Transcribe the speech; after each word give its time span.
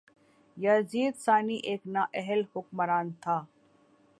یزید 0.63 1.13
ثانی 1.25 1.57
ایک 1.67 1.81
نااہل 1.93 2.41
حکمران 2.53 3.07
تھا 3.21 3.37